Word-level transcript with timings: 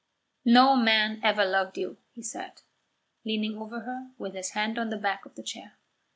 "No 0.45 0.75
man 0.75 1.19
ever 1.23 1.45
loved 1.45 1.77
you," 1.77 1.97
he 2.15 2.23
said, 2.23 2.63
leaning 3.23 3.55
over 3.59 3.81
her 3.81 4.09
with 4.17 4.33
his 4.33 4.49
hand 4.53 4.79
on 4.79 4.89
the 4.89 4.97
back 4.97 5.27
of 5.27 5.35
the 5.35 5.43
chair. 5.43 5.73